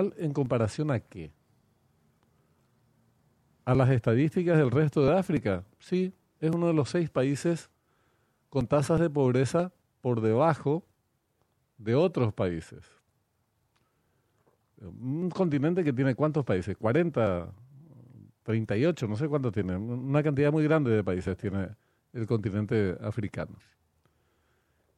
[0.00, 1.32] ¿En comparación a qué?
[3.64, 5.64] ¿A las estadísticas del resto de África?
[5.78, 7.70] Sí, es uno de los seis países
[8.48, 10.84] con tasas de pobreza por debajo
[11.76, 12.84] de otros países.
[14.80, 16.76] Un continente que tiene cuántos países?
[16.76, 17.52] 40,
[18.44, 19.76] 38, no sé cuántos tiene.
[19.76, 21.68] Una cantidad muy grande de países tiene
[22.12, 23.56] el continente africano.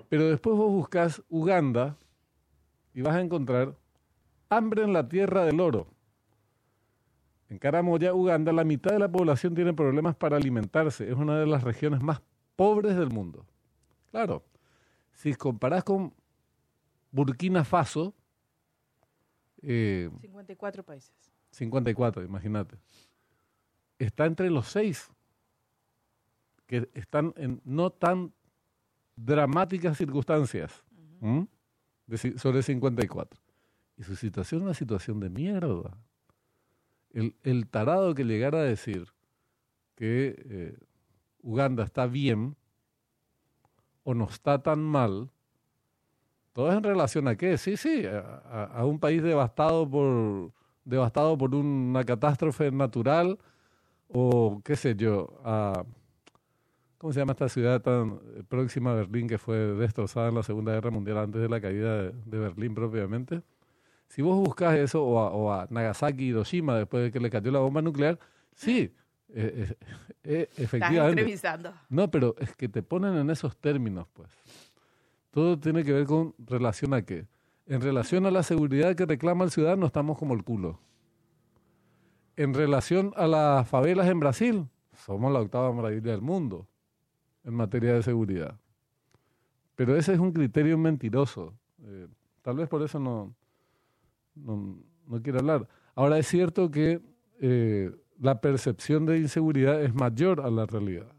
[0.09, 1.97] Pero después vos buscas Uganda
[2.95, 3.75] y vas a encontrar
[4.51, 5.87] hambre en la tierra del oro.
[7.49, 11.09] En Caramoya, Uganda, la mitad de la población tiene problemas para alimentarse.
[11.09, 12.21] Es una de las regiones más
[12.55, 13.47] pobres del mundo.
[14.11, 14.45] Claro,
[15.13, 16.13] si comparás con
[17.11, 18.15] Burkina Faso...
[19.63, 21.13] 54 eh, países.
[21.51, 22.77] 54, imagínate.
[23.99, 25.11] Está entre los seis
[26.67, 28.33] que están en no tan
[29.17, 30.85] dramáticas circunstancias
[32.37, 33.41] sobre 54.
[34.01, 35.95] Y su situación es una situación de mierda.
[37.13, 39.09] El, el tarado que llegara a decir
[39.95, 40.79] que eh,
[41.43, 42.57] Uganda está bien
[44.03, 45.29] o no está tan mal,
[46.55, 50.53] todo es en relación a qué, sí, sí, a, un país devastado por,
[50.87, 53.39] devastado por una catástrofe natural
[54.09, 55.85] o qué sé yo, a
[56.97, 60.73] ¿Cómo se llama esta ciudad tan próxima a Berlín que fue destrozada en la Segunda
[60.73, 63.43] Guerra Mundial antes de la caída de, Berlín propiamente?
[64.11, 67.81] Si vos buscas eso, o a, Nagasaki, Hiroshima, después de que le cayó la bomba
[67.81, 68.19] nuclear,
[68.57, 68.93] sí,
[69.29, 69.77] eh,
[70.25, 71.33] eh, efectivamente.
[71.33, 74.29] Estás no, pero es que te ponen en esos términos, pues.
[75.31, 77.29] Todo tiene que ver con relación a qué.
[77.67, 80.81] En relación a la seguridad que reclama el ciudadano, estamos como el culo.
[82.35, 86.67] En relación a las favelas en Brasil, somos la octava maravilla del mundo
[87.45, 88.59] en materia de seguridad.
[89.77, 91.55] Pero ese es un criterio mentiroso.
[91.85, 92.09] Eh,
[92.43, 93.37] tal vez por eso no,
[94.45, 95.69] no, quiero hablar.
[95.95, 97.01] Ahora es cierto que
[97.41, 101.13] eh, la percepción de inseguridad es mayor a la realidad.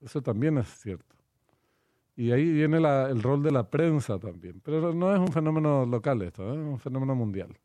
[0.00, 1.16] Eso también es cierto.
[2.16, 4.60] Y ahí viene el rol de la prensa también.
[4.64, 6.52] Pero no es un fenómeno local esto, ¿eh?
[6.52, 7.56] es un fenómeno mundial.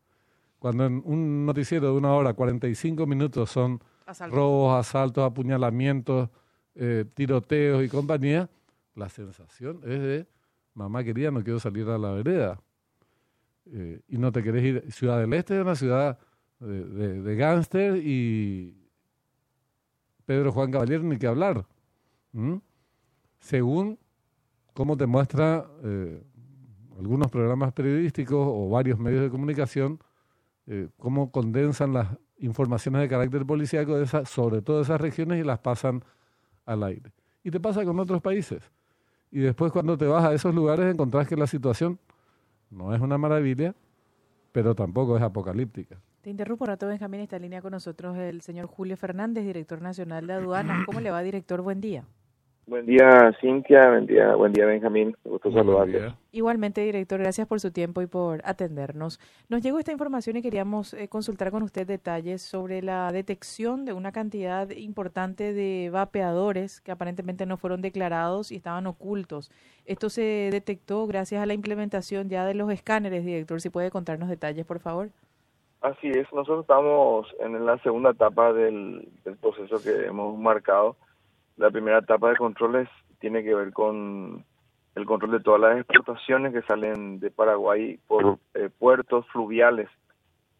[0.60, 3.82] Cuando en un noticiero de una hora, 45 minutos son
[4.30, 6.30] robos, asaltos, apuñalamientos,
[6.76, 8.50] eh, tiroteos y compañía,
[8.96, 10.28] la sensación es de,
[10.74, 12.60] mamá querida, no quiero salir a la vereda.
[13.72, 14.92] Eh, y no te querés ir.
[14.92, 16.20] Ciudad del Este es una ciudad
[16.60, 18.76] de, de, gángster y
[20.26, 21.66] Pedro Juan Caballero ni que hablar.
[23.40, 24.00] Según
[24.74, 26.24] cómo te muestra eh,
[26.98, 30.00] algunos programas periodísticos o varios medios de comunicación,
[30.98, 32.08] cómo condensan las
[32.38, 36.04] informaciones de carácter policíaco de sobre todo esas regiones y las pasan
[36.66, 37.12] al aire.
[37.44, 38.72] Y te pasa con otros países.
[39.32, 42.00] Y después cuando te vas a esos lugares encontrás que la situación
[42.74, 43.76] no es una maravilla,
[44.52, 46.00] pero tampoco es apocalíptica.
[46.22, 47.20] Te interrumpo un rato, Benjamín.
[47.20, 50.86] Está en línea con nosotros el señor Julio Fernández, director nacional de aduanas.
[50.86, 51.62] ¿Cómo le va, director?
[51.62, 52.06] Buen día.
[52.66, 53.90] Buen día, Cintia.
[53.90, 55.18] Buen día, buen día Benjamín.
[55.26, 56.14] Gusto saludarle.
[56.32, 59.20] Igualmente, director, gracias por su tiempo y por atendernos.
[59.50, 63.92] Nos llegó esta información y queríamos eh, consultar con usted detalles sobre la detección de
[63.92, 69.52] una cantidad importante de vapeadores que aparentemente no fueron declarados y estaban ocultos.
[69.86, 73.60] Esto se detectó gracias a la implementación ya de los escáneres, director.
[73.60, 75.10] Si puede contarnos detalles, por favor.
[75.82, 76.32] Así es.
[76.32, 79.10] Nosotros estamos en la segunda etapa del
[79.42, 80.96] proceso que hemos marcado
[81.58, 84.44] la primera etapa de controles tiene que ver con
[84.96, 89.90] el control de todas las exportaciones que salen de Paraguay por eh, puertos fluviales.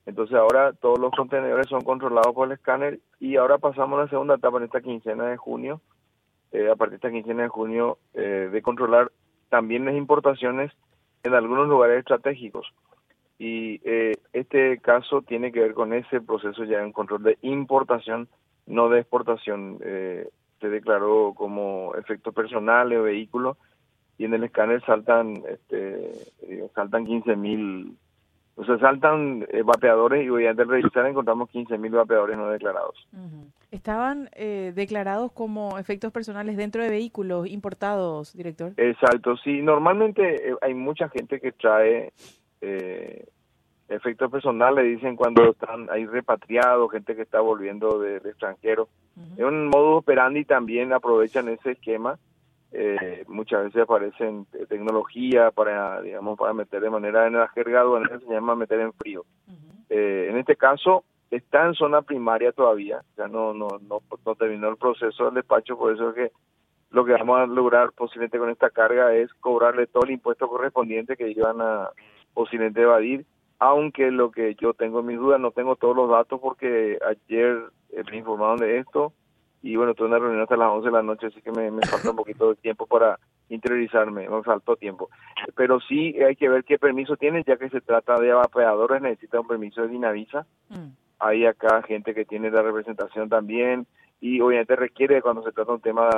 [0.06, 4.10] Entonces ahora todos los contenedores son controlados por el escáner y ahora pasamos a la
[4.10, 5.82] segunda etapa en esta quincena de junio,
[6.52, 9.12] eh, a partir de esta quincena de junio, eh, de controlar
[9.50, 10.72] también las importaciones
[11.24, 12.74] en algunos lugares estratégicos.
[13.40, 13.82] Y
[14.32, 18.30] este caso tiene que ver con ese proceso ya en control de importación,
[18.68, 19.80] no de exportación.
[20.64, 23.58] Se declaró como efectos personales o vehículos
[24.18, 26.10] y en el escáner saltan este
[26.74, 27.98] saltan 15 mil
[28.56, 32.48] o sea saltan eh, vapeadores y hoy antes de revisar encontramos 15 mil vapeadores no
[32.48, 32.96] declarados.
[33.72, 39.62] Estaban eh, declarados como efectos personales dentro de vehículos importados director exacto sí.
[39.62, 42.14] Normalmente eh, hay mucha gente que trae
[42.62, 43.26] eh,
[43.90, 48.88] efectos personales, dicen cuando están ahí repatriados, gente que está volviendo de, extranjero.
[49.38, 52.18] Es un modo operandi también aprovechan ese esquema.
[52.72, 58.20] Eh, muchas veces aparecen tecnología para, digamos, para meter de manera en la jerga aduanera
[58.20, 59.26] se llama meter en frío.
[59.90, 64.70] Eh, en este caso está en zona primaria todavía, ya no, no, no, no terminó
[64.70, 66.32] el proceso del despacho, por eso es que
[66.94, 71.18] lo que vamos a lograr posiblemente con esta carga es cobrarle todo el impuesto correspondiente
[71.18, 71.90] que iban a
[72.34, 73.26] posiblemente evadir
[73.60, 78.04] aunque lo que yo tengo mis dudas, no tengo todos los datos porque ayer eh,
[78.12, 79.14] me informaron de esto
[79.64, 82.10] y bueno, tuve una reunión hasta las 11 de la noche, así que me, falta
[82.10, 83.18] un poquito de tiempo para
[83.48, 85.10] interiorizarme, me faltó tiempo.
[85.56, 89.40] Pero sí hay que ver qué permiso tiene, ya que se trata de evaporadores, necesita
[89.40, 90.46] un permiso de Dinavisa.
[90.68, 90.90] Mm.
[91.20, 93.88] Hay acá gente que tiene la representación también
[94.20, 96.10] y obviamente requiere, cuando se trata de un tema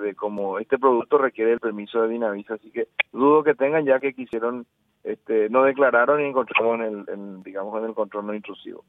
[0.00, 4.00] de como este producto, requiere el permiso de Dinavisa, así que dudo que tengan ya
[4.00, 4.64] que quisieron
[5.04, 8.84] este, no declararon y encontraron el, digamos en el control no intrusivo.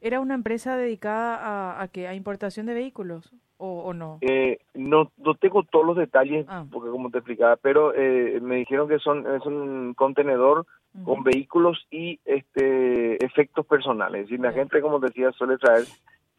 [0.00, 4.18] ¿Era una empresa dedicada a, a, a importación de vehículos o, no?
[4.20, 5.10] Eh, no?
[5.16, 6.66] No tengo todos los detalles ah.
[6.70, 10.66] porque como te explicaba, pero eh, me dijeron que son es un contenedor
[11.04, 14.22] con vehículos y este efectos personales.
[14.22, 15.84] Es decir, la gente, como decía, suele traer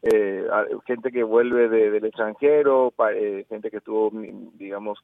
[0.01, 0.47] eh,
[0.85, 2.91] gente que vuelve del extranjero,
[3.49, 4.11] gente que estuvo,
[4.55, 4.99] digamos,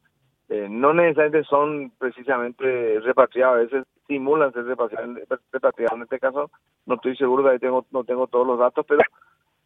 [0.49, 6.51] eh, no necesariamente son precisamente repatriados, a veces simulan ser repatriados, en este caso.
[6.85, 9.01] No estoy seguro, de tengo, no tengo todos los datos, pero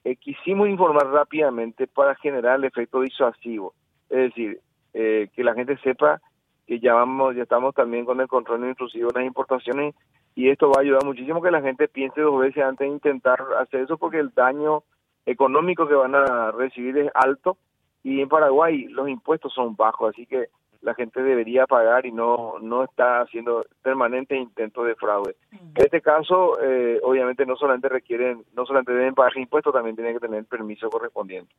[0.04, 3.74] eh, quisimos informar rápidamente para generar el efecto disuasivo,
[4.10, 4.60] es decir,
[4.94, 6.22] eh, que la gente sepa
[6.66, 9.96] que ya vamos, ya estamos también con el control intrusivo en las importaciones
[10.36, 13.40] y esto va a ayudar muchísimo que la gente piense dos veces antes de intentar
[13.60, 14.84] hacer eso porque el daño
[15.26, 17.58] económico que van a recibir es alto
[18.04, 20.48] y en Paraguay los impuestos son bajos, así que
[20.88, 25.36] la gente debería pagar y no no está haciendo permanentes intentos de fraude.
[25.52, 30.14] En este caso, eh, obviamente no solamente requieren, no solamente deben pagar impuestos, también tienen
[30.14, 31.54] que tener permiso correspondiente.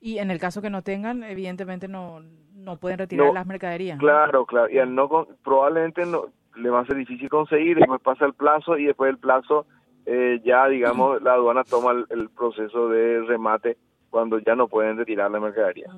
[0.00, 2.20] Y en el caso que no tengan, evidentemente no
[2.54, 3.98] no pueden retirar las mercaderías.
[3.98, 4.70] Claro, claro.
[4.70, 8.78] Y al no probablemente no le va a ser difícil conseguir, después pasa el plazo
[8.78, 9.66] y después del plazo
[10.06, 13.76] eh, ya digamos la aduana toma el proceso de remate
[14.14, 15.88] cuando ya no pueden retirar la mercadería.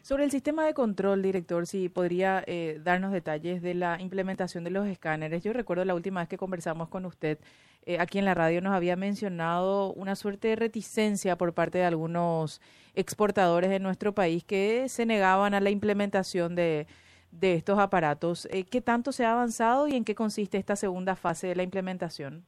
[0.00, 4.70] Sobre el sistema de control, director, si podría eh, darnos detalles de la implementación de
[4.70, 5.44] los escáneres.
[5.44, 7.38] Yo recuerdo la última vez que conversamos con usted
[7.84, 11.84] eh, aquí en la radio nos había mencionado una suerte de reticencia por parte de
[11.84, 12.62] algunos
[12.94, 16.86] exportadores de nuestro país que se negaban a la implementación de,
[17.32, 18.48] de estos aparatos.
[18.50, 21.64] Eh, ¿Qué tanto se ha avanzado y en qué consiste esta segunda fase de la
[21.64, 22.44] implementación?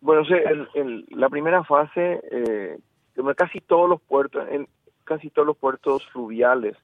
[0.00, 0.22] Bueno,
[1.08, 2.20] la primera fase
[3.36, 4.68] casi todos los puertos, en
[5.04, 6.76] casi todos los puertos fluviales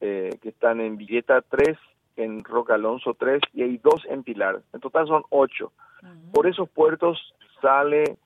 [0.00, 1.76] eh, que están en Villeta 3,
[2.16, 4.62] en Roca Alonso 3 y hay dos en Pilar.
[4.72, 5.72] En total son ocho.
[6.32, 8.16] Por esos puertos sale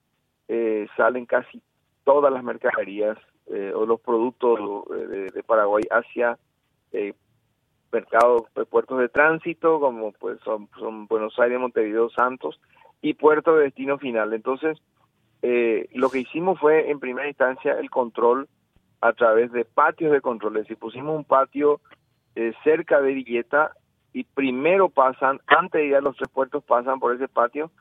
[0.49, 1.63] eh, salen casi
[2.05, 3.17] todas las mercaderías
[3.47, 4.59] eh, o los productos
[4.91, 6.39] de, Paraguay hacia
[7.91, 12.61] mercados, puertos de tránsito como pues son, son Buenos Aires, Montevideo, Santos
[13.01, 14.33] y puertos de destino final.
[14.33, 14.79] Entonces,
[15.43, 18.49] eh, lo que hicimos fue en primera instancia el control
[19.01, 20.71] a través de patios de controles.
[20.71, 21.81] Y pusimos un patio
[22.37, 23.73] eh, cerca de Villeta
[24.13, 27.73] y primero pasan, antes de ir a los tres puertos, pasan por ese patio,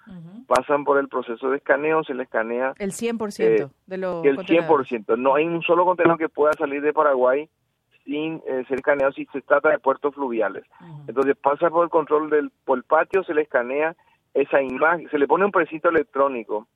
[0.48, 2.74] pasan por el proceso de escaneo, se le escanea.
[2.80, 5.18] El 100% eh, de los El 100%.
[5.18, 7.48] No hay un solo contenedor que pueda salir de Paraguay
[8.06, 10.64] sin ser escaneado si se trata de puertos fluviales.
[11.08, 13.96] Entonces pasa por el control del por el patio, se le escanea
[14.34, 16.68] esa imagen, se le pone un precinto electrónico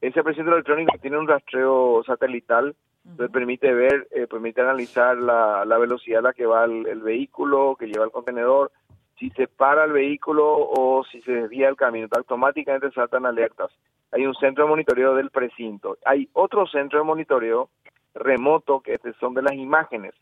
[0.00, 2.74] ese precinto electrónico tiene un rastreo satelital
[3.16, 7.86] que permite ver, eh, permite analizar la, velocidad a la que va el, vehículo, que
[7.86, 8.72] lleva el contenedor,
[9.18, 12.08] si se para el vehículo o si se desvía el camino.
[12.10, 13.70] Automáticamente saltan alertas.
[14.12, 15.96] Hay un centro de monitoreo del precinto.
[16.04, 17.70] Hay otro centro de monitoreo
[18.14, 20.12] remoto que son de las imágenes.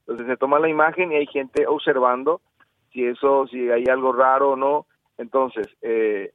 [0.00, 2.40] Entonces se toma la imagen y hay gente observando
[2.92, 4.86] si eso, si hay algo raro o no.
[5.18, 6.32] Entonces, eh,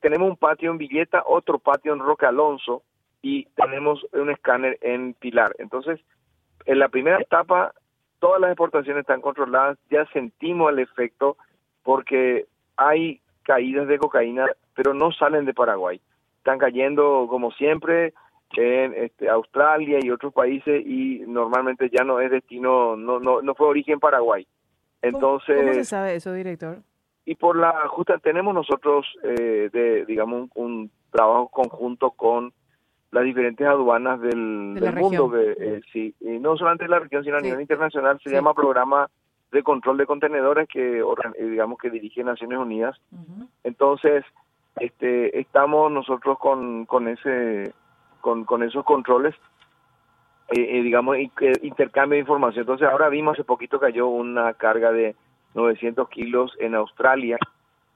[0.00, 2.82] tenemos un patio en Villeta, otro patio en Roque Alonso
[3.22, 5.54] y tenemos un escáner en Pilar.
[5.58, 6.00] Entonces,
[6.66, 7.72] en la primera etapa,
[8.18, 11.36] todas las exportaciones están controladas, ya sentimos el efecto
[11.82, 16.00] porque hay caídas de cocaína, pero no salen de Paraguay.
[16.38, 18.12] Están cayendo, como siempre,
[18.56, 23.54] en este, Australia y otros países y normalmente ya no es destino, no, no, no
[23.54, 24.46] fue origen Paraguay.
[25.02, 26.78] Entonces, ¿Cómo se sabe eso, director?
[27.26, 32.52] Y por la justa tenemos nosotros eh, de digamos un, trabajo conjunto con
[33.12, 37.36] las diferentes aduanas del, mundo que eh, sí y no solamente en la región sino
[37.36, 39.08] a nivel internacional se llama programa
[39.52, 42.96] de control de contenedores que eh, digamos que dirige Naciones Unidas.
[43.62, 44.24] Entonces
[44.80, 47.72] este estamos nosotros con con ese
[48.20, 49.34] con, con esos controles
[50.50, 51.16] digamos
[51.62, 52.62] intercambio de información.
[52.62, 55.14] Entonces ahora vimos hace poquito cayó una carga de
[55.54, 57.38] 900 kilos en Australia,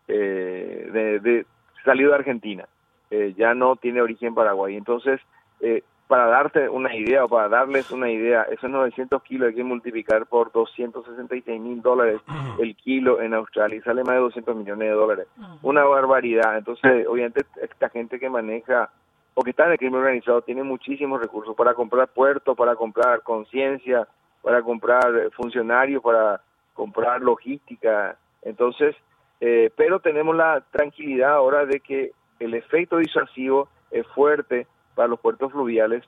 [0.07, 1.47] eh, de,
[1.85, 2.67] salido de Argentina,
[3.11, 4.77] eh, ya no tiene origen Paraguay.
[4.77, 5.21] Entonces,
[5.61, 9.65] eh, para darte una idea o para darles una idea, esos 900 kilos hay que
[9.65, 12.21] multiplicar por 266 mil dólares
[12.59, 15.27] el kilo en Australia y sale más de 200 millones de dólares.
[15.63, 16.57] Una barbaridad.
[16.57, 18.91] Entonces, obviamente, esta gente que maneja
[19.35, 23.23] o que está en el crimen organizado tiene muchísimos recursos para comprar puertos, para comprar
[23.23, 24.09] conciencia,
[24.43, 26.41] para comprar funcionarios, para
[26.79, 28.17] comprar logística.
[28.43, 28.95] Entonces,
[29.41, 35.19] eh, pero tenemos la tranquilidad ahora de que el efecto disuasivo es fuerte para los
[35.19, 36.05] puertos fluviales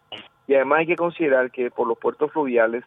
[0.47, 2.85] y además hay que considerar que por los puertos fluviales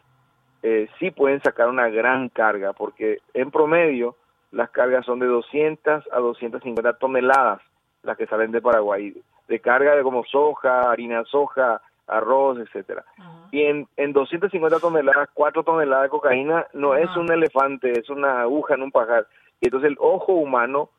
[0.62, 4.16] eh, sí pueden sacar una gran carga porque en promedio
[4.50, 7.60] las cargas son de 200 a 250 toneladas
[8.02, 9.14] las que salen de Paraguay
[9.48, 13.04] de carga de como soja, harina soja, arroz, etcétera.
[13.50, 18.42] Y en, en 250 toneladas, 4 toneladas de cocaína no es un elefante, es una
[18.42, 19.26] aguja en un pajar.
[19.60, 20.90] Y entonces el ojo humano,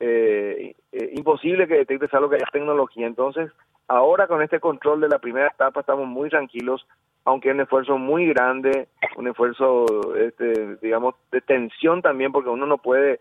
[0.00, 3.06] eh, eh, imposible que detecte algo que haya tecnología.
[3.06, 3.50] Entonces,
[3.88, 6.86] Ahora con este control de la primera etapa estamos muy tranquilos,
[7.24, 12.66] aunque es un esfuerzo muy grande, un esfuerzo, este, digamos, de tensión también, porque uno
[12.66, 13.18] no puede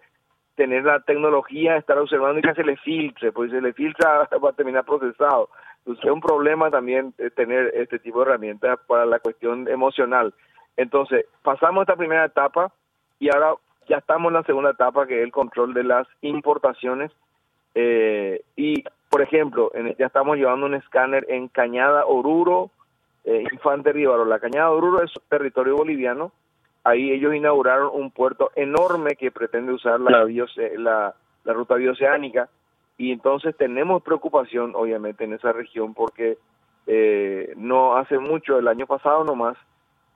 [0.56, 4.27] tener la tecnología, estar observando y que se le filtre, pues si se le filtra
[4.44, 5.50] va a terminar procesado.
[5.88, 10.34] Entonces es un problema también tener este tipo de herramientas para la cuestión emocional.
[10.75, 12.74] Entonces, pasamos esta primera etapa
[13.20, 13.56] y ahora
[13.88, 17.10] ya estamos en la segunda etapa, que es el control de las importaciones.
[17.74, 22.70] Eh, y por ejemplo, ya estamos llevando un escáner en Cañada Oruro,
[23.24, 24.25] eh, Infante Rivaro.
[24.25, 26.34] La Cañada Oruro es territorio boliviano.
[26.84, 30.25] Ahí ellos inauguraron un puerto enorme que pretende usar la,
[30.75, 31.15] la,
[31.46, 32.50] la ruta bioceánica.
[32.98, 36.38] Y entonces tenemos preocupación, obviamente, en esa región porque
[36.88, 39.58] eh, no hace mucho, el año pasado nomás,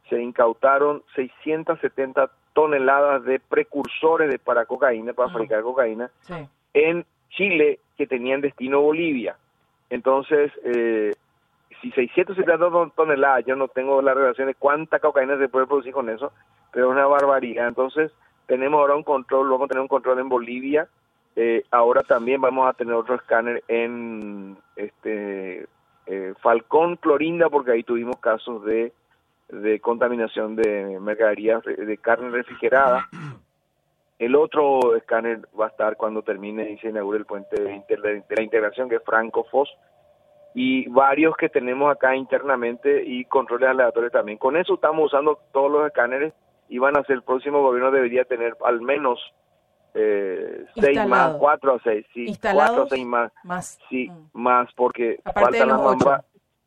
[0.10, 6.10] se incautaron 670 toneladas de precursores de para cocaína, para fabricar cocaína,
[6.74, 9.38] en Chile que tenían destino Bolivia.
[9.90, 11.14] Entonces, eh,
[11.82, 16.10] si 670 toneladas, yo no tengo la relación de cuánta cocaína se puede producir con
[16.10, 16.32] eso,
[16.72, 17.68] pero es una barbaridad.
[17.68, 18.12] Entonces,
[18.48, 20.88] tenemos ahora un control, vamos a tener un control en Bolivia,
[21.36, 25.68] eh, ahora también vamos a tener otro escáner en este
[26.06, 28.92] eh, Falcón, Clorinda, porque ahí tuvimos casos de,
[29.50, 33.08] de contaminación de mercaderías de carne refrigerada.
[34.20, 38.44] El otro escáner va a estar cuando termine y se inaugure el puente de, la
[38.44, 39.70] integración, que es Franco Foss,
[40.54, 44.38] y varios que tenemos acá internamente y controles aleatorios también.
[44.38, 46.34] Con eso estamos usando todos los escáneres
[46.70, 49.20] y van a ser, el próximo gobierno debería tener al menos
[49.94, 53.80] eh, seis más, cuatro a seis, sí, cuatro seis más, más.
[53.90, 54.30] sí, mm.
[54.34, 56.24] más porque falta la mamba,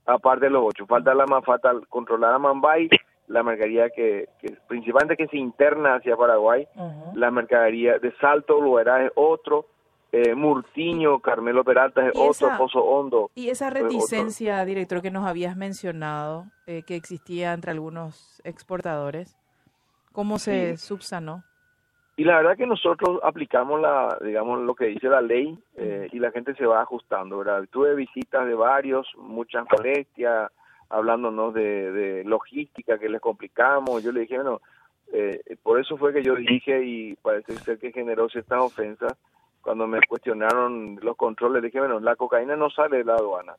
[0.07, 2.89] aparte de los ocho, falta la más falta controlar a Mambay
[3.27, 4.29] la mercadería que,
[4.69, 6.67] principalmente que se interna hacia Paraguay,
[7.15, 9.67] la mercadería de Salto Luera es otro,
[10.13, 13.31] eh, Murtiño, Carmelo Peralta es otro, Pozo Hondo.
[13.35, 19.37] Y esa reticencia, director, que nos habías mencionado, eh, que existía entre algunos exportadores,
[20.13, 21.45] ¿cómo se subsanó?
[22.17, 26.19] Y la verdad que nosotros aplicamos la, digamos, lo que dice la ley eh, y
[26.21, 27.65] la gente se va ajustando, ¿verdad?
[27.71, 30.53] Tuve visitas de varios, muchas molestias,
[30.89, 34.03] hablándonos de, de logística que les complicamos.
[34.03, 34.61] Yo le dije, bueno,
[35.13, 39.17] eh, por eso fue que yo dije y parece ser que generó ciertas ofensas
[39.63, 41.63] cuando me cuestionaron los controles.
[41.63, 43.55] dije, bueno, la cocaína no sale de la aduana,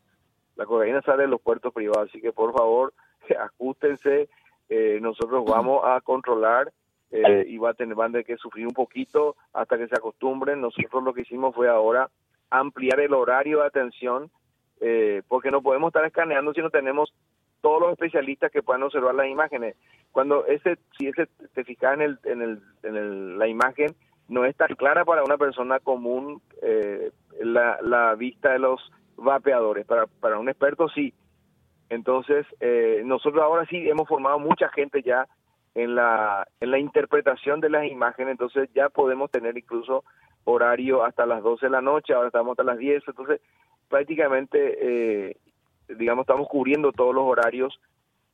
[0.56, 2.94] la cocaína sale de los puertos privados, así que por favor,
[3.40, 4.30] ajustense,
[4.70, 6.72] eh, nosotros vamos a controlar
[7.12, 9.96] eh, y va a tener, van a tener que sufrir un poquito hasta que se
[9.96, 10.62] acostumbren.
[10.62, 12.10] Nosotros lo que hicimos fue ahora
[12.50, 14.30] ampliar el horario de atención
[14.82, 17.14] eh, porque no podemos estar escaneando si no tenemos
[17.62, 19.76] todos los especialistas que puedan observar las imágenes.
[20.12, 23.96] Cuando ese, si ese te fijas en, el, en, el, en el, la imagen,
[24.28, 29.86] no es tan clara para una persona común eh, la, la vista de los vapeadores.
[29.86, 31.14] Para, para un experto sí.
[31.90, 35.28] Entonces, eh, nosotros ahora sí hemos formado mucha gente ya
[35.76, 40.04] en la, en la interpretación de las imágenes, entonces ya podemos tener incluso
[40.46, 43.42] horario hasta las 12 de la noche, ahora estamos hasta las 10, entonces
[43.90, 45.38] prácticamente, eh,
[45.90, 47.80] digamos, estamos cubriendo todos los horarios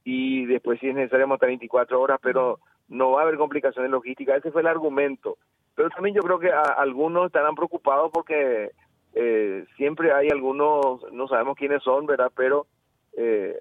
[0.03, 4.37] y después si es necesario hasta 24 horas, pero no va a haber complicaciones logísticas.
[4.37, 5.37] Ese fue el argumento.
[5.75, 8.71] Pero también yo creo que algunos estarán preocupados porque
[9.13, 12.31] eh, siempre hay algunos, no sabemos quiénes son, ¿verdad?
[12.35, 12.67] Pero
[13.13, 13.59] eh,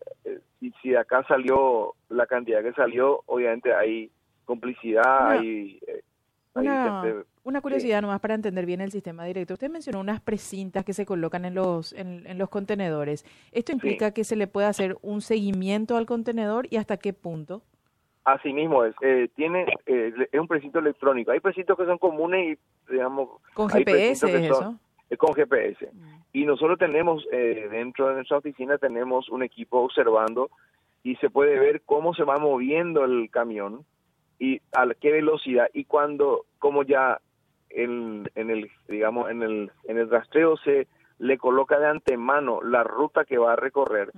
[0.58, 4.10] si, si acá salió la cantidad que salió, obviamente hay
[4.44, 5.78] complicidad, hay...
[5.86, 6.02] Eh,
[6.52, 7.04] una,
[7.44, 9.54] una curiosidad nomás para entender bien el sistema directo.
[9.54, 13.24] Usted mencionó unas precintas que se colocan en los, en, los contenedores.
[13.52, 17.62] ¿Esto implica que se le puede hacer un seguimiento al contenedor y hasta qué punto?
[18.24, 18.94] Así mismo es.
[19.00, 21.30] Eh, tiene, eh, es un precinto electrónico.
[21.30, 23.40] Hay precintos que son comunes y, digamos...
[23.54, 24.76] ¿Con GPS es eso?
[25.18, 25.90] Con GPS.
[26.32, 30.50] Y nosotros tenemos, eh, dentro de nuestra oficina, tenemos un equipo observando
[31.02, 33.84] y se puede ver cómo se va moviendo el camión
[34.38, 35.68] y a qué velocidad.
[35.72, 37.20] Y cuando, como ya
[37.70, 40.88] en, en el, digamos, en el, en el rastreo se
[41.18, 44.10] le coloca de antemano la ruta que va a recorrer,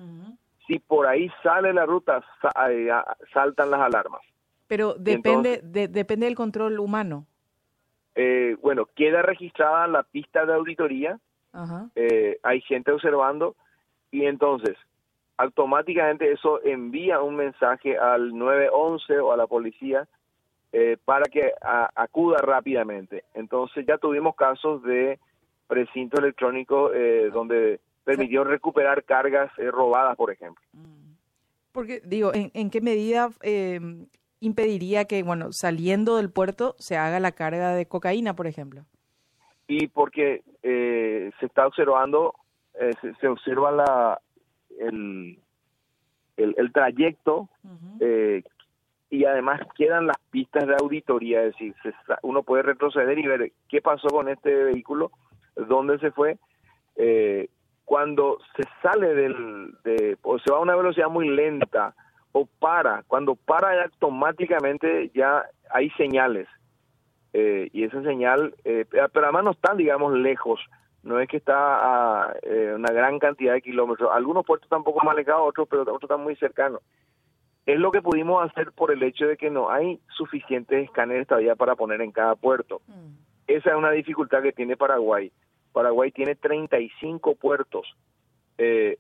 [0.67, 2.25] si por ahí sale la ruta,
[2.71, 2.89] eh,
[3.33, 4.21] saltan las alarmas.
[4.69, 7.27] Pero depende, depende del control humano.
[8.15, 11.19] Eh, bueno, queda registrada la pista de auditoría,
[11.95, 13.57] eh, hay gente observando
[14.11, 14.77] y entonces
[15.37, 20.07] automáticamente eso envía un mensaje al 911 o a la policía
[20.73, 21.53] eh, para que
[21.95, 23.25] acuda rápidamente.
[23.35, 25.19] Entonces ya tuvimos casos de
[25.67, 26.91] precinto electrónico
[27.33, 30.63] donde permitió recuperar cargas robadas, por ejemplo.
[30.73, 31.13] Mm.
[31.73, 33.31] Porque digo, ¿en, en qué medida
[34.43, 38.85] impediría que, bueno, saliendo del puerto se haga la carga de cocaína, por ejemplo?
[39.69, 42.35] Y porque eh, se está observando,
[42.75, 44.21] eh, se, observa la,
[44.81, 45.39] el,
[46.37, 47.49] el, trayecto
[48.01, 48.43] eh,
[49.11, 51.75] y además quedan las pistas de auditoría, es decir,
[52.23, 55.13] uno puede retroceder y ver qué pasó con este vehículo,
[55.55, 56.37] dónde se fue.
[57.85, 61.95] cuando se sale del, de, o se va a una velocidad muy lenta,
[62.33, 63.03] o para.
[63.07, 66.49] Cuando para automáticamente ya hay señales.
[67.33, 70.61] Eh, y esa señal, eh, pero además no están, digamos, lejos.
[71.03, 71.55] No es que está
[72.27, 74.11] a eh, una gran cantidad de kilómetros.
[74.13, 76.81] Algunos puertos están un poco más alejados, otros, pero otros están muy cercanos.
[77.65, 81.55] Es lo que pudimos hacer por el hecho de que no hay suficientes escáneres todavía
[81.55, 82.83] para poner en cada puerto.
[82.87, 83.15] Mm.
[83.47, 85.33] Esa es una dificultad que tiene Paraguay.
[85.73, 87.87] Paraguay tiene 35 puertos.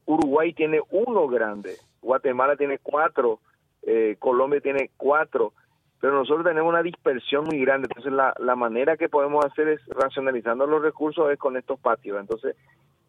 [0.06, 1.76] Uruguay tiene uno grande.
[2.02, 3.40] Guatemala tiene cuatro,
[3.82, 5.52] eh, Colombia tiene cuatro,
[6.00, 7.86] pero nosotros tenemos una dispersión muy grande.
[7.88, 12.20] Entonces, la, la manera que podemos hacer es racionalizando los recursos es con estos patios.
[12.20, 12.56] Entonces,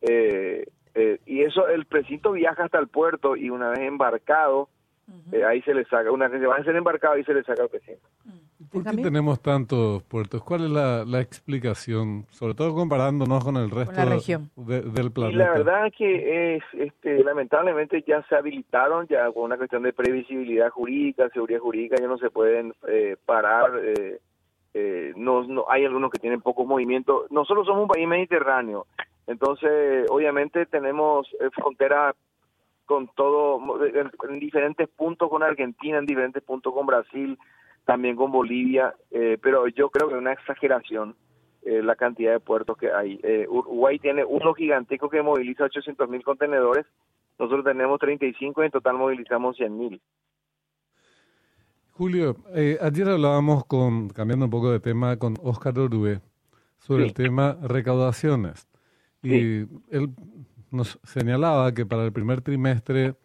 [0.01, 4.69] eh, eh, y eso, el precinto viaja hasta el puerto y una vez embarcado,
[5.47, 7.63] ahí se le saca, una vez se va a ser embarcado, ahí se le saca
[7.63, 8.07] el precinto.
[8.71, 10.43] ¿Por qué tenemos tantos puertos?
[10.43, 12.25] ¿Cuál es la, la, explicación?
[12.29, 14.01] Sobre todo comparándonos con el resto
[14.55, 15.35] del planeta.
[15.35, 19.83] Y la verdad es que es, este, lamentablemente ya se habilitaron, ya con una cuestión
[19.83, 23.79] de previsibilidad jurídica, seguridad jurídica, ya no se pueden eh, parar.
[23.83, 24.19] Eh,
[24.73, 27.25] eh, no, no, hay algunos que tienen poco movimiento.
[27.29, 28.87] Nosotros somos un país mediterráneo,
[29.27, 32.15] entonces obviamente tenemos frontera
[32.85, 37.37] con todo, en diferentes puntos con Argentina, en diferentes puntos con Brasil,
[37.85, 41.15] también con Bolivia, eh, pero yo creo que es una exageración
[41.63, 43.19] eh, la cantidad de puertos que hay.
[43.23, 46.85] Eh, Uruguay tiene uno gigantesco que moviliza 800 mil contenedores,
[47.39, 50.01] nosotros tenemos 35 y en total movilizamos 100 mil.
[51.91, 52.35] Julio,
[52.81, 56.21] ayer hablábamos con, cambiando un poco de tema, con Oscar Orue
[56.79, 58.67] sobre el tema recaudaciones.
[59.21, 60.09] Y él
[60.73, 63.15] nos señalaba que para el primer trimestre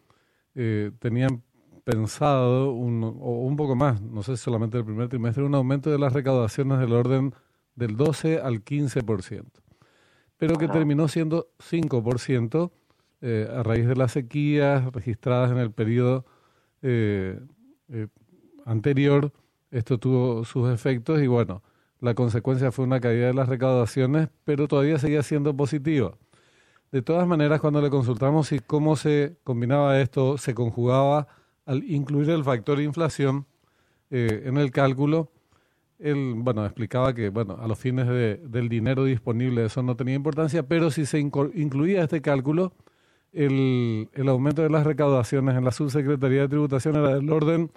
[0.99, 1.41] tenían
[1.89, 5.97] pensado, un, o un poco más, no sé solamente el primer trimestre, un aumento de
[5.97, 7.33] las recaudaciones del orden
[7.75, 9.45] del 12 al 15%,
[10.37, 12.71] pero que terminó siendo 5%
[13.21, 16.25] eh, a raíz de las sequías registradas en el periodo
[16.83, 17.39] eh,
[17.89, 18.07] eh,
[18.65, 19.33] anterior.
[19.71, 21.63] Esto tuvo sus efectos y bueno,
[21.99, 26.13] la consecuencia fue una caída de las recaudaciones, pero todavía seguía siendo positiva.
[26.91, 31.27] De todas maneras, cuando le consultamos si cómo se combinaba esto, se conjugaba
[31.65, 33.45] al incluir el factor inflación
[34.09, 35.29] eh, en el cálculo,
[35.99, 40.63] él, bueno, explicaba que, bueno, a los fines del dinero disponible eso no tenía importancia,
[40.63, 42.73] pero si se incluía este cálculo,
[43.33, 47.69] el, el, aumento de las recaudaciones en la subsecretaría de tributación era del orden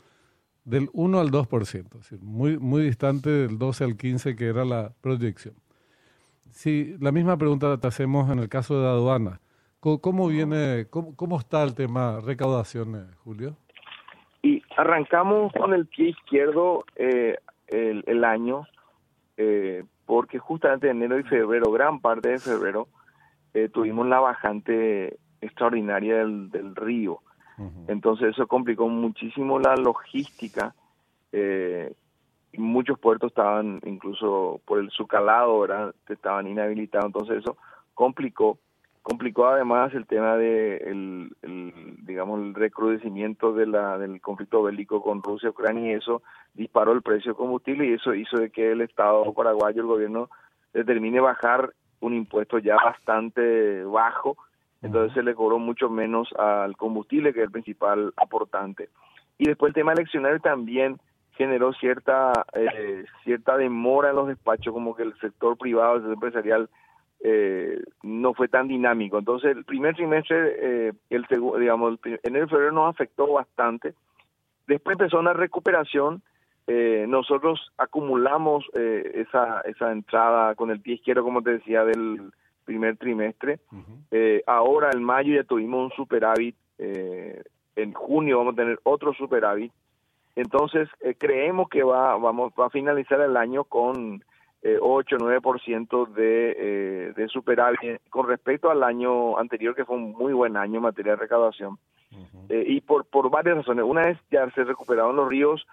[0.65, 4.95] del 1 al 2%, es muy, muy distante del 12 al 15 que era la
[5.01, 5.55] proyección.
[6.53, 9.41] Si la misma pregunta te hacemos en el caso de aduana,
[9.81, 13.57] ¿cómo, viene, cómo, cómo está el tema recaudaciones, Julio?
[14.43, 17.39] Y arrancamos con el pie izquierdo eh,
[17.69, 18.67] el, año,
[19.39, 22.87] eh, porque justamente en enero y febrero, gran parte de febrero,
[23.55, 27.21] eh, tuvimos la bajante extraordinaria del, del río.
[27.87, 30.75] Entonces eso complicó muchísimo la logística.
[32.57, 35.95] Muchos puertos estaban incluso por el sucalado, ¿verdad?
[36.09, 37.07] Estaban inhabilitados.
[37.07, 37.57] Entonces eso
[37.95, 38.59] complicó
[39.03, 41.35] complicó además el tema de el,
[42.07, 46.23] digamos el recrudecimiento de la del conflicto bélico con Rusia Ucrania y eso
[46.55, 50.31] disparó el precio del combustible y eso hizo de que el Estado paraguayo el gobierno
[50.73, 54.37] determine bajar un impuesto ya bastante bajo
[54.83, 58.89] entonces se le cobró mucho menos al combustible que es el principal aportante
[59.37, 60.99] y después el tema eleccionario también
[61.37, 66.15] generó cierta eh, cierta demora en los despachos como que el sector privado el sector
[66.15, 66.69] empresarial
[67.25, 69.19] eh, no fue tan dinámico.
[69.19, 71.27] Entonces, el primer trimestre, eh, el
[71.59, 73.95] digamos, el enero y febrero nos afectó bastante.
[74.67, 76.23] Después empezó una recuperación.
[76.67, 82.33] Eh, nosotros acumulamos eh, esa, esa entrada con el pie izquierdo, como te decía, del
[82.65, 83.61] primer trimestre.
[84.11, 86.57] Eh, ahora en mayo ya tuvimos un superávit.
[86.79, 87.43] eh,
[87.77, 89.73] en junio vamos a tener otro superávit.
[90.37, 94.25] Entonces, eh, creemos que va, vamos, va a finalizar el año con
[94.63, 99.97] eh, 8 o 9% de, eh, de superávit con respecto al año anterior, que fue
[99.97, 101.79] un muy buen año en materia de recaudación.
[102.51, 103.85] Eh, y por, por varias razones.
[103.87, 105.67] Una es ya se recuperaron los ríos,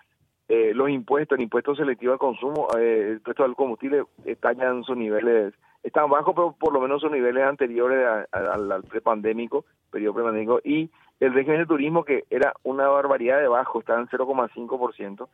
[0.48, 4.84] eh, los impuestos, el impuesto selectivo al consumo, el impuesto al combustible está ya en
[4.84, 8.84] sus niveles, están bajos, pero por lo menos sus niveles anteriores a- a- al, al
[8.84, 14.00] prepandémico, periodo prepandémico, y el régimen de turismo que era una barbaridad de bajo, estaba
[14.00, 15.28] en 0,5%,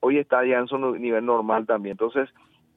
[0.00, 1.92] hoy está ya en su nivel normal también.
[1.92, 2.28] Entonces,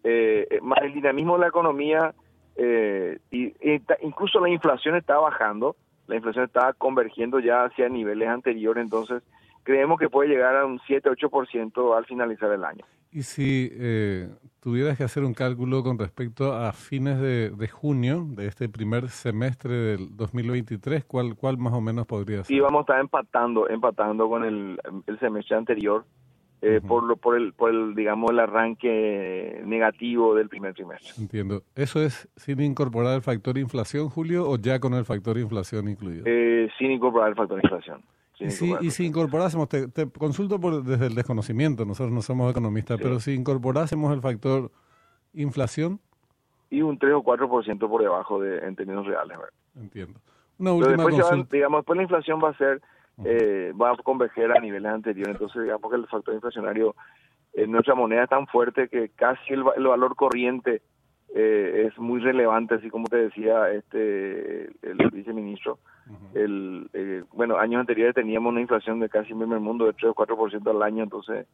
[0.04, 2.14] eh, eh, más el dinamismo de la economía,
[2.56, 3.54] eh, y,
[4.02, 5.76] incluso la inflación está bajando,
[6.08, 9.24] la inflación está convergiendo ya hacia niveles anteriores, entonces
[9.66, 12.86] creemos que puede llegar a un 7-8% al finalizar el año.
[13.12, 14.30] Y si eh,
[14.62, 19.10] tuvieras que hacer un cálculo con respecto a fines de, de junio de este primer
[19.10, 22.46] semestre del 2023, ¿cuál, cuál más o menos podría ser?
[22.46, 26.06] Sí, vamos a estar empatando, empatando con el, el semestre anterior
[26.62, 31.12] eh, por, lo, por, el, por el, digamos, el arranque negativo del primer trimestre.
[31.18, 31.64] Entiendo.
[31.76, 36.24] ¿Eso es sin incorporar el factor inflación, Julio, o ya con el factor inflación incluido?
[36.26, 38.02] Eh, sin incorporar el factor inflación.
[38.38, 42.52] Sin y si, y incorporásemos, te, te consulto por, desde el desconocimiento, nosotros no somos
[42.52, 43.04] economistas, Sí.
[43.04, 44.72] pero si incorporásemos el factor
[45.34, 46.00] inflación,
[46.70, 49.38] y un 3 o 4% por debajo de, en términos reales.
[49.38, 49.54] ¿verdad?
[49.76, 50.20] entiendo.
[50.58, 52.82] Una Pero última después, digamos, después la inflación va a ser,
[53.24, 55.36] eh, va a converger a niveles anteriores.
[55.36, 56.96] Entonces, digamos que el factor inflacionario
[57.54, 60.82] en nuestra moneda es tan fuerte que casi el, el valor corriente
[61.34, 65.80] eh, es muy relevante, así como te decía este el viceministro.
[66.34, 70.12] El, eh, bueno, años anteriores teníamos una inflación de casi en el mundo de 3
[70.12, 71.48] o 4% al año, entonces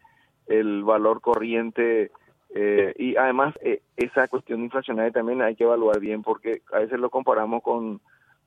[0.48, 2.12] el valor corriente
[2.54, 7.00] eh, y además eh, esa cuestión inflacionaria también hay que evaluar bien porque a veces
[7.00, 8.02] lo comparamos con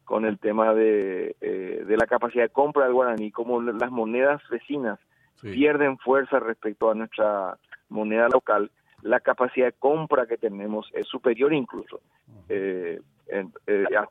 [0.04, 4.42] con el tema de, eh, de la capacidad de compra del guaraní, como las monedas
[4.50, 4.98] vecinas
[5.36, 5.50] Sí.
[5.52, 8.70] pierden fuerza respecto a nuestra moneda local,
[9.02, 12.00] la capacidad de compra que tenemos es superior incluso.
[12.48, 13.00] Eh,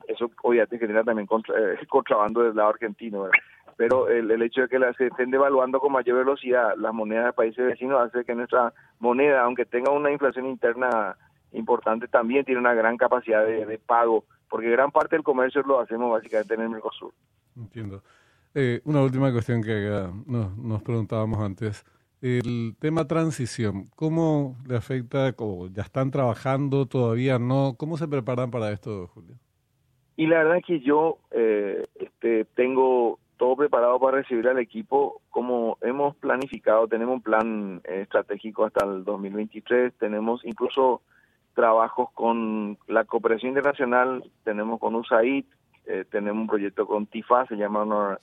[0.08, 3.30] eso obviamente genera también eh, contrabando del lado argentino,
[3.78, 7.34] pero el, hecho de que las se estén devaluando con mayor velocidad las monedas de
[7.34, 11.18] países vecinos hace que nuestra moneda, aunque tenga una inflación interna
[11.54, 16.12] importante, también tiene una gran capacidad de, pago, porque gran parte del comercio lo hacemos
[16.12, 17.14] básicamente en el Mercosur.
[17.56, 18.04] Entiendo.
[18.56, 21.84] Eh, una última cuestión que acá nos, preguntábamos antes.
[22.22, 25.34] El tema transición, ¿cómo le afecta?
[25.38, 26.86] o ¿Ya están trabajando?
[26.86, 27.76] ¿Todavía no?
[27.78, 29.36] ¿Cómo se preparan para esto, Julio?
[30.16, 35.22] Y la verdad es que yo eh, este, tengo todo preparado para recibir al equipo
[35.30, 36.88] como hemos planificado.
[36.88, 39.94] Tenemos un plan eh, estratégico hasta el 2023.
[39.96, 41.02] Tenemos incluso
[41.56, 44.24] trabajos con la cooperación internacional.
[44.44, 45.46] Tenemos con USAID.
[45.86, 48.18] eh, tenemos un proyecto con TIFA, se llama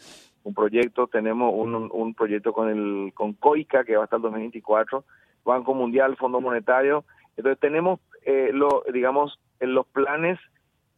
[0.45, 1.09] un proyecto.
[1.09, 5.05] Tenemos un, un proyecto con el con COICA que va hasta el 2024.
[5.45, 7.05] Banco Mundial, Fondo Monetario.
[7.37, 10.39] Entonces tenemos, eh, lo, digamos, los planes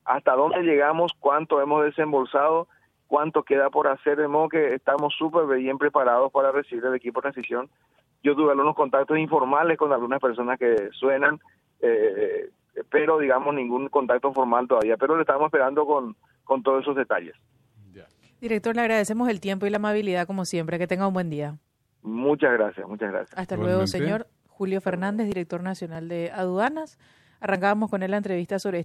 [0.05, 2.69] hasta dónde llegamos, cuánto hemos desembolsado,
[3.07, 7.21] cuánto queda por hacer, de modo que estamos súper bien preparados para recibir el equipo
[7.21, 7.69] de transición.
[8.23, 11.41] Yo tuve algunos contactos informales con algunas personas que suenan,
[11.81, 12.51] eh,
[12.91, 17.35] pero digamos ningún contacto formal todavía, pero le estamos esperando con, con todos esos detalles.
[18.43, 20.77] Director, le agradecemos el tiempo y la amabilidad como siempre.
[20.77, 21.59] Que tenga un buen día.
[22.03, 23.39] Muchas gracias, muchas gracias.
[23.39, 26.99] Hasta luego, señor Julio Fernández, director nacional de aduanas.
[27.39, 28.81] Arrancábamos con él la entrevista sobre